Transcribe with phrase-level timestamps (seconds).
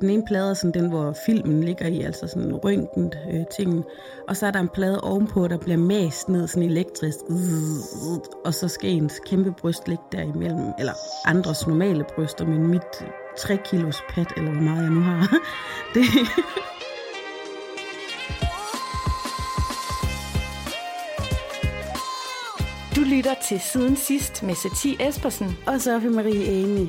[0.00, 3.84] Den ene plade er sådan den, hvor filmen ligger i, altså sådan røntgen øh, tingen.
[4.28, 7.18] Og så er der en plade ovenpå, der bliver mast ned sådan elektrisk.
[8.44, 10.92] Og så skal ens kæmpe bryst ligge derimellem, eller
[11.24, 12.82] andres normale bryster, men mit
[13.38, 15.38] 3 kilos pat, eller hvor meget jeg nu har.
[15.94, 16.02] Det,
[22.96, 25.56] Du lytter til Siden Sidst med Satie Espersen.
[25.66, 26.88] og Sofie Marie Amy.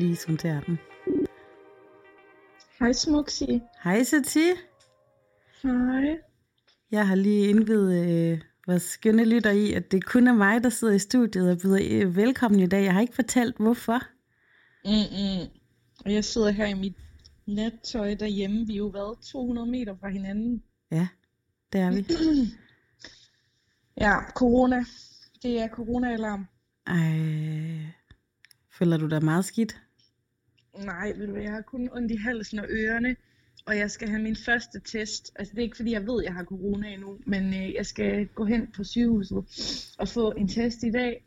[0.00, 0.78] Hun tager den.
[2.78, 3.60] Hej Smuksi.
[3.84, 4.52] Hej, Satie.
[5.62, 6.18] Hej.
[6.90, 10.68] Jeg har lige indvidet øh, vores skønne lytter i, at det kun er mig, der
[10.68, 12.84] sidder i studiet og byder øh, velkommen i dag.
[12.84, 14.02] Jeg har ikke fortalt, hvorfor.
[14.84, 15.48] Mm-mm.
[16.04, 16.96] Og jeg sidder her i mit
[17.46, 18.66] nattøj derhjemme.
[18.66, 20.62] Vi er jo været 200 meter fra hinanden.
[20.90, 21.08] Ja,
[21.72, 22.06] det er vi.
[24.00, 24.84] Ja, corona.
[25.42, 26.46] Det er corona-alarm.
[26.86, 27.92] Ej,
[28.78, 29.80] føler du dig meget skidt?
[30.84, 33.16] Nej, jeg har kun ondt i halsen og ørerne.
[33.66, 35.32] Og jeg skal have min første test.
[35.36, 37.18] Altså det er ikke fordi, jeg ved, at jeg har corona endnu.
[37.26, 39.44] Men øh, jeg skal gå hen på sygehuset
[39.98, 41.24] og få en test i dag.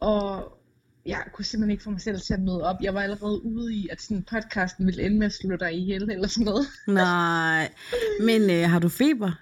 [0.00, 0.58] Og
[1.06, 2.76] jeg kunne simpelthen ikke få mig selv til at møde op.
[2.82, 6.10] Jeg var allerede ude i, at sådan podcasten ville ende med at slå dig ihjel
[6.10, 6.66] eller sådan noget.
[7.04, 7.72] Nej,
[8.20, 9.40] men øh, har du feber?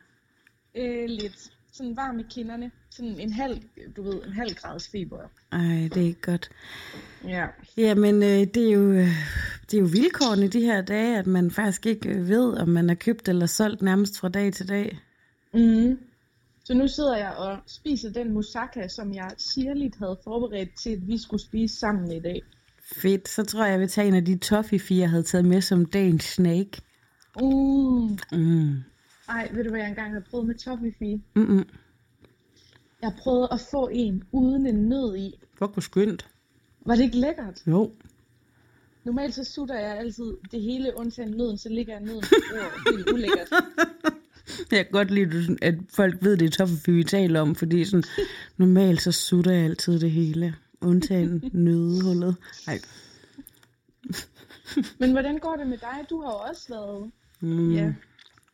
[0.75, 2.71] Øh, lidt sådan varm i kinderne.
[2.97, 3.63] Sådan en halv,
[3.97, 5.19] du ved, en halv grads feber.
[5.53, 6.51] Ej, det er ikke godt.
[7.25, 7.47] Ja.
[7.77, 9.09] Jamen, øh, det, er jo, øh,
[9.71, 12.91] det er jo vilkårene de her dage, at man faktisk ikke øh, ved, om man
[12.91, 14.99] er købt eller solgt nærmest fra dag til dag.
[15.55, 15.99] Mm.
[16.65, 21.09] Så nu sidder jeg og spiser den moussaka, som jeg sirligt havde forberedt til, at
[21.09, 22.43] vi skulle spise sammen i dag.
[22.97, 25.61] Fedt, så tror jeg, jeg vil tage en af de toffee jeg havde taget med
[25.61, 26.81] som dagens snake.
[27.41, 28.19] Mm.
[28.33, 28.75] Mm.
[29.29, 31.21] Ej, ved du hvad jeg engang har prøvet med toffee?
[31.35, 31.65] Mm-mm.
[33.05, 35.39] Jeg prøvede at få en uden en nød i.
[35.59, 36.27] Fuck, hvor skønt.
[36.87, 37.63] Var det ikke lækkert?
[37.67, 37.93] Jo.
[39.05, 42.97] Normalt så sutter jeg altid det hele undtagen nøden, så ligger jeg nøden på bordet.
[42.97, 43.49] Helt ulækkert.
[44.71, 48.05] Jeg kan godt lide, at folk ved, det er toffee, vi taler om, fordi sådan,
[48.57, 50.55] normalt så sutter jeg altid det hele.
[50.81, 52.37] Undtagen nødehullet.
[52.67, 52.79] Nej.
[54.99, 56.07] Men hvordan går det med dig?
[56.11, 57.11] Du har jo også været
[57.41, 57.73] Mm.
[57.75, 57.93] ja,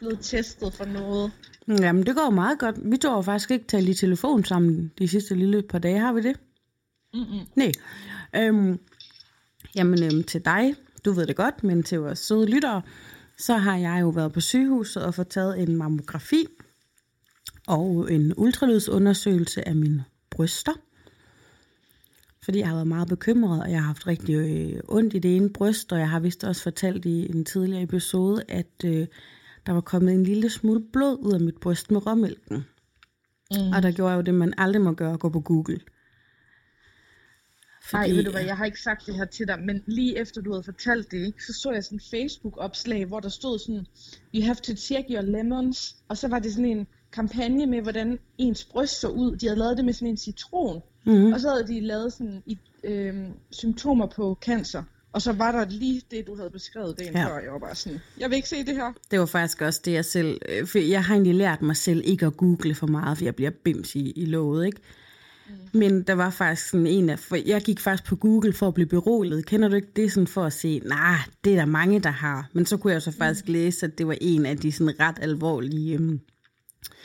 [0.01, 1.33] blevet testet for noget.
[1.69, 2.77] Jamen, det går meget godt.
[2.83, 5.99] Vi tog jo faktisk ikke talt i telefon sammen de sidste lille par dage.
[5.99, 6.37] Har vi det?
[7.15, 7.47] Mm-mm.
[7.55, 7.73] Nej.
[8.37, 8.79] Øhm,
[9.75, 10.75] jamen, øhm, til dig,
[11.05, 12.83] du ved det godt, men til vores søde lyttere,
[13.39, 16.47] så har jeg jo været på sygehuset og fået taget en mammografi
[17.67, 20.73] og en ultralydsundersøgelse af mine bryster.
[22.43, 25.37] Fordi jeg har været meget bekymret, og jeg har haft rigtig øh, ondt i det
[25.37, 29.07] ene bryst, og jeg har vist også fortalt i en tidligere episode, at øh,
[29.71, 32.57] der var kommet en lille smule blod ud af mit bryst med råmælken.
[33.51, 33.73] Mm.
[33.75, 35.81] Og der gjorde jeg jo det, man aldrig må gøre, gå på Google.
[37.93, 40.41] Nej, ved du hvad, jeg har ikke sagt det her til dig, men lige efter
[40.41, 43.87] du havde fortalt det, så så jeg sådan en Facebook-opslag, hvor der stod sådan,
[44.35, 48.19] you have to check your lemons, og så var det sådan en kampagne med, hvordan
[48.39, 49.37] ens bryst så ud.
[49.37, 51.33] De havde lavet det med sådan en citron, Mm-hmm.
[51.33, 54.83] og så havde de lavet sådan i, øh, symptomer på cancer.
[55.13, 57.27] Og så var der lige det, du havde beskrevet dagen Ja.
[57.29, 57.39] før.
[57.39, 58.93] Jeg var bare sådan, jeg vil ikke se det her.
[59.11, 60.39] Det var faktisk også det, jeg selv...
[60.49, 63.35] øh, For jeg har egentlig lært mig selv ikke at google for meget, for jeg
[63.35, 64.81] bliver bims i, i låget, ikke?
[65.49, 65.79] Mm.
[65.79, 67.19] Men der var faktisk sådan en af...
[67.19, 69.47] For jeg gik faktisk på Google for at blive beroliget.
[69.47, 72.11] Kender du ikke det sådan for at se, nej, nah, det er der mange, der
[72.11, 72.49] har.
[72.53, 73.53] Men så kunne jeg så faktisk mm.
[73.53, 76.21] læse, at det var en af de sådan ret alvorlige øhm,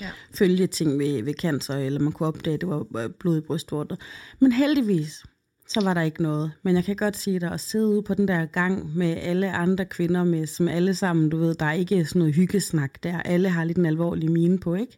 [0.01, 0.09] Ja.
[0.33, 3.95] følgeting ved, ved cancer, eller man kunne opdage, at det var øh, blod i brystvorter.
[4.39, 5.23] Men heldigvis,
[5.67, 6.51] så var der ikke noget.
[6.63, 9.51] Men jeg kan godt sige dig, at sidde ude på den der gang med alle
[9.51, 13.21] andre kvinder, med, som alle sammen, du ved, der er ikke sådan noget hyggesnak der.
[13.21, 14.97] Alle har lidt en alvorlig mine på, ikke?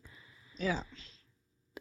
[0.59, 0.75] Ja.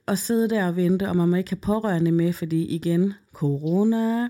[0.07, 4.29] Og sidde der og vente, og man må ikke have pårørende med, fordi igen, corona.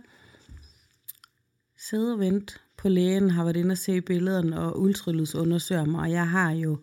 [1.78, 6.10] Sidde og vente på lægen, har været inde og se billederne og ultralydsundersøger mig, og
[6.10, 6.78] jeg har jo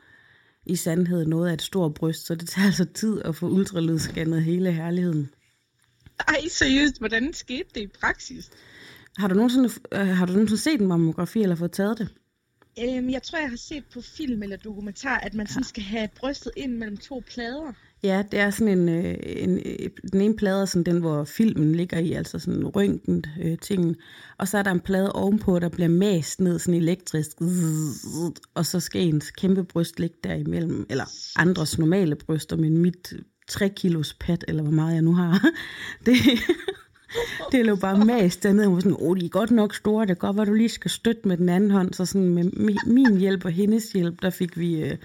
[0.65, 4.43] i sandhed noget af et stort bryst, så det tager altså tid at få ultralydsscannet
[4.43, 5.29] hele herligheden.
[6.33, 8.49] Ej, seriøst, hvordan skete det i praksis?
[9.17, 12.09] Har du nogensinde, øh, har du nogensinde set en mammografi eller fået taget det?
[12.79, 16.09] Øhm, jeg tror, jeg har set på film eller dokumentar, at man sådan skal have
[16.15, 17.73] brystet ind mellem to plader.
[18.03, 21.23] Ja, det er sådan en, øh, en øh, den ene plade er sådan den, hvor
[21.23, 23.95] filmen ligger i, altså sådan røntgen øh, tingen.
[24.37, 27.31] Og så er der en plade ovenpå, der bliver mast ned sådan elektrisk.
[28.53, 31.05] Og så skal ens kæmpe bryst ligge derimellem, eller
[31.35, 33.13] andres normale bryster, men mit
[33.47, 35.49] 3 kilos pat, eller hvor meget jeg nu har.
[36.05, 36.15] Det,
[37.51, 38.67] det lå bare mast dernede.
[38.67, 40.01] Hun var sådan, åh, de er godt nok store.
[40.01, 41.93] Det kan godt være, du lige skal støtte med den anden hånd.
[41.93, 44.97] Så sådan med min hjælp og hendes hjælp, der fik vi øh,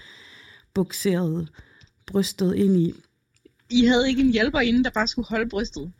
[0.73, 1.49] bukseret
[2.05, 2.93] brystet ind i.
[3.69, 5.91] I havde ikke en hjælper inden, der bare skulle holde brystet?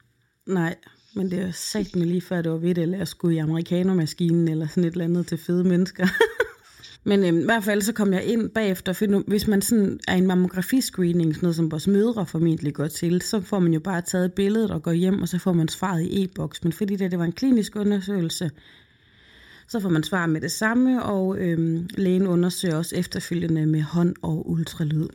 [0.45, 0.75] Nej,
[1.15, 3.39] men det er sagt mig lige før, det var ved det, eller jeg skulle i
[3.39, 6.07] amerikanermaskinen, eller sådan et eller andet til fede mennesker.
[7.03, 10.15] men øhm, i hvert fald så kom jeg ind bagefter, for hvis man sådan er
[10.15, 14.01] en mammografiscreening, sådan noget som vores mødre formentlig går til, så får man jo bare
[14.01, 16.63] taget billedet og går hjem, og så får man svaret i e-boks.
[16.63, 18.51] Men fordi det, det var en klinisk undersøgelse,
[19.67, 24.15] så får man svar med det samme, og øhm, lægen undersøger også efterfølgende med hånd
[24.21, 25.07] og ultralyd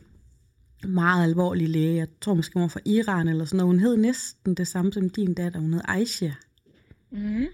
[0.87, 1.95] meget alvorlig læge.
[1.95, 3.73] Jeg tror måske, hun var fra Iran eller sådan noget.
[3.73, 5.59] Hun hed næsten det samme som din datter.
[5.59, 6.31] Hun hed Aisha.
[7.11, 7.45] Mm.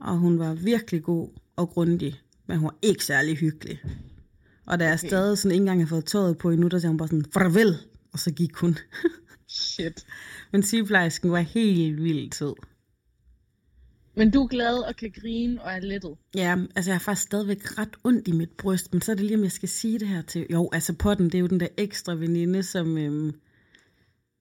[0.00, 3.82] Og hun var virkelig god og grundig, men hun var ikke særlig hyggelig.
[4.66, 5.08] Og da jeg okay.
[5.08, 7.76] stadig sådan ikke engang har fået tøjet på endnu, der sagde hun bare sådan, farvel,
[8.12, 8.78] og så gik hun.
[9.48, 10.06] Shit.
[10.52, 12.54] Men sygeplejersken var helt vildt sød.
[14.16, 16.16] Men du er glad og kan grine og er lettet?
[16.34, 19.24] Ja, altså jeg har faktisk stadigvæk ret ondt i mit bryst, men så er det
[19.24, 20.46] lige, om jeg skal sige det her til...
[20.52, 23.32] Jo, altså potten, det er jo den der ekstra veninde, som, øhm,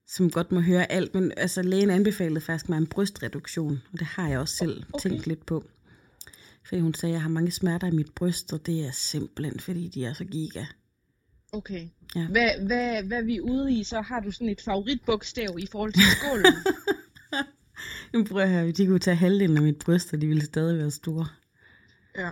[0.07, 4.07] som godt må høre alt, men altså lægen anbefalede faktisk mig en brystreduktion, og det
[4.07, 5.09] har jeg også selv okay.
[5.09, 5.63] tænkt lidt på.
[6.65, 9.59] Fordi hun sagde, at jeg har mange smerter i mit bryst, og det er simpelthen,
[9.59, 10.65] fordi de er så giga.
[11.51, 11.87] Okay.
[12.15, 12.27] Ja.
[12.27, 13.83] Hvad, hvad, hvad er vi ude i?
[13.83, 16.53] Så har du sådan et favoritbogstav i forhold til skålen?
[18.13, 20.77] Jamen prøv at høre, de kunne tage halvdelen af mit bryst, og de ville stadig
[20.77, 21.27] være store.
[22.17, 22.29] Ja.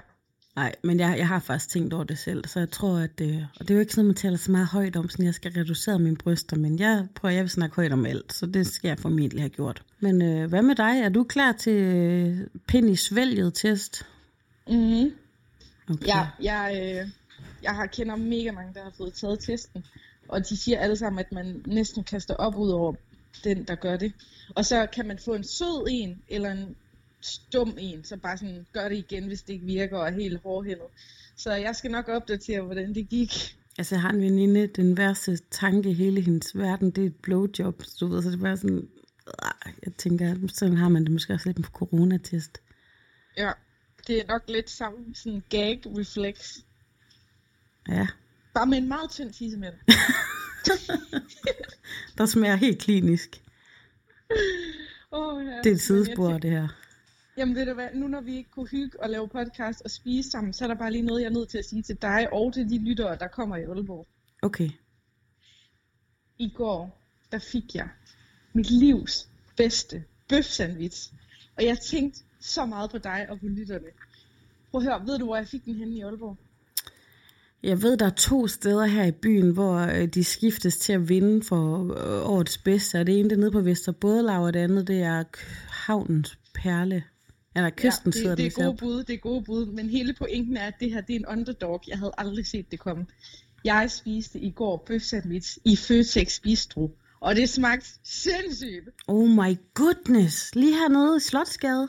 [0.55, 3.47] Nej, men jeg, jeg har faktisk tænkt over det selv, så jeg tror, at det,
[3.59, 5.51] og det er jo ikke sådan, man taler så meget højt om, sådan jeg skal
[5.51, 8.87] reducere mine bryster, men jeg prøver, jeg vil snakke højt om alt, så det skal
[8.87, 9.83] jeg formentlig have gjort.
[9.99, 10.99] Men øh, hvad med dig?
[11.03, 14.05] Er du klar til øh, pind i svælget test?
[14.69, 15.13] Mhm.
[15.89, 16.07] Okay.
[16.07, 17.09] Ja, jeg, øh,
[17.63, 19.85] jeg har kender mega mange, der har fået taget testen,
[20.27, 22.93] og de siger alle sammen, at man næsten kaster op ud over
[23.43, 24.13] den, der gør det.
[24.55, 26.75] Og så kan man få en sød en, eller en
[27.21, 30.41] stum en, som bare sådan gør det igen, hvis det ikke virker og er helt
[30.43, 30.87] hårdhændet.
[31.35, 33.57] Så jeg skal nok opdatere, hvordan det gik.
[33.77, 37.15] Altså, jeg har en veninde, den værste tanke i hele hendes verden, det er et
[37.15, 38.87] blowjob, du ved, så det bare sådan,
[39.27, 42.61] øh, jeg tænker, sådan har man det måske også lidt på coronatest.
[43.37, 43.51] Ja,
[44.07, 46.57] det er nok lidt samme sådan gag reflex.
[47.89, 48.07] Ja.
[48.53, 49.73] Bare med en meget tynd tissemænd.
[52.17, 53.41] der smager helt klinisk.
[55.11, 55.57] Oh, ja.
[55.57, 56.67] Det er et sidespor, tænker, det her.
[57.37, 60.29] Jamen ved du hvad, nu når vi ikke kunne hygge og lave podcast og spise
[60.29, 62.33] sammen, så er der bare lige noget, jeg er nødt til at sige til dig
[62.33, 64.07] og til de lyttere, der kommer i Aalborg.
[64.41, 64.69] Okay.
[66.37, 67.01] I går,
[67.31, 67.89] der fik jeg
[68.53, 71.13] mit livs bedste bøfsandwich.
[71.57, 73.87] Og jeg tænkte så meget på dig og på lytterne.
[74.71, 76.37] Prøv at høre, ved du, hvor jeg fik den henne i Aalborg?
[77.63, 81.09] Jeg ved, der er to steder her i byen, hvor øh, de skiftes til at
[81.09, 82.99] vinde for øh, årets bedste.
[82.99, 85.23] Og det ene det er nede på Vesterbådelav, og det andet det er
[85.69, 87.03] Havnens Perle.
[87.55, 89.65] Eller kysten ja, det, det er gode bud, det er gode bud.
[89.65, 91.81] Men hele pointen er, at det her det er en underdog.
[91.87, 93.05] Jeg havde aldrig set det komme.
[93.63, 96.97] Jeg spiste i går bøf sandwich i Føtex Bistro.
[97.19, 98.89] Og det smagte sindssygt.
[99.07, 100.55] Oh my goodness.
[100.55, 101.87] Lige hernede i Slotsgade.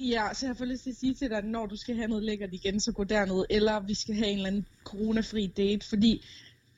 [0.00, 2.08] Ja, så jeg får lyst til at sige til dig, at når du skal have
[2.08, 5.88] noget lækkert igen, så gå derned, eller vi skal have en eller anden coronafri date,
[5.88, 6.24] fordi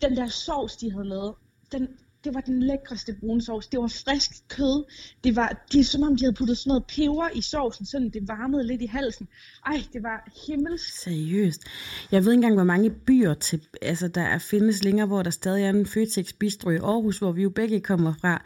[0.02, 1.34] den der sovs, de havde lavet,
[1.72, 1.88] den,
[2.24, 3.66] det var den lækreste brune sovs.
[3.66, 4.84] Det var frisk kød.
[5.24, 8.10] Det var det er som om, de havde puttet sådan noget peber i sovsen, sådan
[8.10, 9.28] det varmede lidt i halsen.
[9.66, 11.02] Ej, det var himmelsk.
[11.02, 11.62] Seriøst.
[12.12, 15.30] Jeg ved ikke engang, hvor mange byer til, altså, der er, findes længere, hvor der
[15.30, 18.42] stadig er en Føtex Bistro i Aarhus, hvor vi jo begge kommer fra.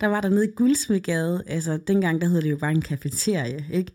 [0.00, 3.66] Der var der nede i Guldsmedgade, altså dengang der hed det jo bare en kafeterie,
[3.72, 3.92] ikke?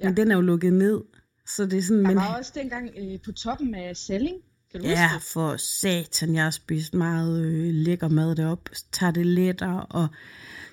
[0.00, 0.04] Ja.
[0.08, 1.02] Men den er jo lukket ned.
[1.46, 2.16] Så det er sådan, der men...
[2.16, 4.36] var også dengang øh, på toppen af Selling.
[4.72, 8.68] Kan du ja, for satan, jeg har spist meget øh, lækker mad derop.
[8.92, 10.08] Tarteletter og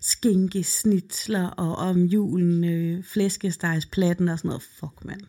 [0.02, 4.64] skinkesnitsler og om julen øh, flæskestegsplatten og sådan noget.
[4.64, 5.22] Fuck, mand.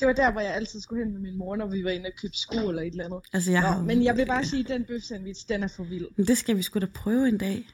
[0.00, 2.06] Det var der, hvor jeg altid skulle hen med min mor, når vi var inde
[2.06, 3.20] og købe sko eller et eller andet.
[3.32, 3.82] Altså, jeg Nå, har...
[3.82, 6.06] Men jeg vil bare sige, at den bøf sandwich, den er for vild.
[6.16, 7.68] Men det skal vi sgu da prøve en dag.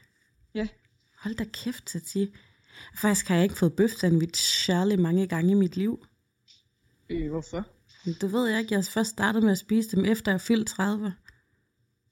[0.55, 0.67] Ja.
[1.19, 2.35] Hold da kæft, Tati.
[2.95, 6.05] Faktisk har jeg ikke fået bøf sandwich særlig mange gange i mit liv.
[7.09, 7.67] Øh, hvorfor?
[8.05, 8.75] Det ved jeg ikke.
[8.75, 11.13] Jeg først startede med at spise dem, efter jeg fyldte 30.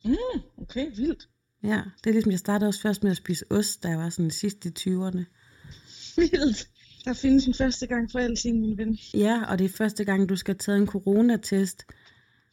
[0.06, 0.14] Mm,
[0.58, 1.30] okay, vildt.
[1.64, 4.10] Ja, det er ligesom, jeg startede også først med at spise ost, da jeg var
[4.10, 5.24] sådan sidst i 20'erne.
[6.16, 6.70] Vildt.
[7.06, 9.00] Der findes en første gang for alting, min ven.
[9.14, 11.86] Ja, og det er første gang, du skal tage en coronatest.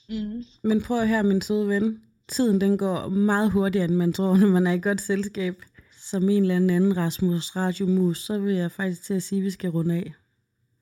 [0.08, 0.44] Mm.
[0.62, 2.02] Men prøv at høre, min søde ven.
[2.28, 5.62] Tiden den går meget hurtigere, end man tror, når man er i godt selskab.
[6.10, 9.50] Som en eller anden Rasmus Radiomus, så vil jeg faktisk til at sige, at vi
[9.50, 10.14] skal runde af.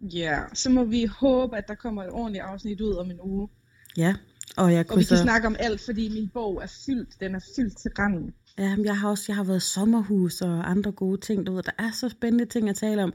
[0.01, 3.49] Ja, så må vi håbe, at der kommer et ordentligt afsnit ud om en uge.
[3.97, 4.15] Ja,
[4.57, 7.21] og jeg Og vi kan snakke om alt, fordi min bog er fyldt.
[7.21, 8.35] Den er fyldt til randen.
[8.59, 11.47] Ja, jeg har også jeg har været i sommerhus og andre gode ting.
[11.47, 13.13] Du ved, der er så spændende ting at tale om.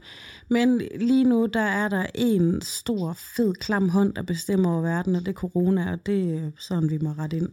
[0.50, 5.14] Men lige nu, der er der en stor, fed, klam hånd, der bestemmer over verden,
[5.16, 7.48] og det er corona, og det er sådan, vi må rette ind.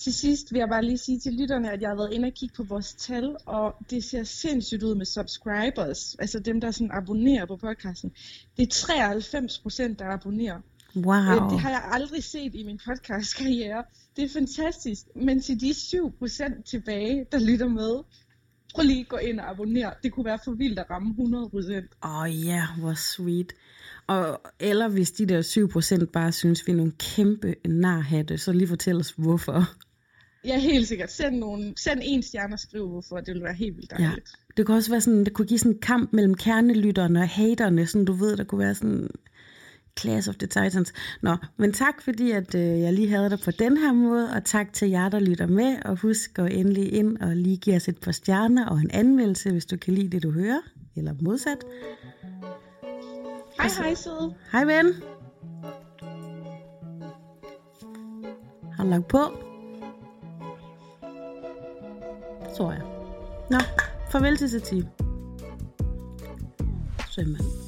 [0.00, 2.32] Til sidst vil jeg bare lige sige til lytterne, at jeg har været inde og
[2.34, 6.90] kigge på vores tal, og det ser sindssygt ud med subscribers, altså dem, der sådan
[6.92, 8.10] abonnerer på podcasten.
[8.56, 10.60] Det er 93 procent, der abonnerer.
[10.96, 11.14] Wow.
[11.14, 13.84] Øh, Det har jeg aldrig set i min podcastkarriere.
[14.16, 15.02] Det er fantastisk.
[15.16, 18.02] Men til de 7 procent tilbage, der lytter med,
[18.74, 19.92] prøv lige at gå ind og abonnere.
[20.02, 21.86] Det kunne være for vildt at ramme 100 procent.
[22.04, 23.52] Åh oh, ja, hvor sweet.
[24.06, 25.42] Og, eller hvis de der
[26.02, 29.64] 7% bare synes, vi er nogle kæmpe narhatte, så lige fortæl os, hvorfor.
[30.44, 31.12] Ja, helt sikkert.
[31.12, 33.16] Send, nogle, send en stjerne og skriv, hvorfor.
[33.16, 34.04] Det vil være helt vildt Ja.
[34.04, 34.30] dejligt.
[34.56, 37.86] Det kunne også være sådan, det kunne give sådan en kamp mellem kernelytterne og haterne,
[37.86, 39.10] sådan du ved, der kunne være sådan
[40.00, 40.92] Clash of the Titans.
[41.22, 44.44] Nå, men tak fordi, at øh, jeg lige havde dig på den her måde, og
[44.44, 47.88] tak til jer, der lytter med, og husk at endelig ind og lige give os
[47.88, 50.60] et par stjerner og en anmeldelse, hvis du kan lide det, du hører,
[50.96, 51.58] eller modsat.
[53.60, 54.34] Hej hej, søde.
[54.52, 54.94] Hej ven!
[58.76, 59.18] Har du lagt på?
[62.60, 62.82] Tror jeg.
[63.50, 63.58] Nå,
[64.10, 64.88] farvel til Satie.
[67.10, 67.59] Sømand.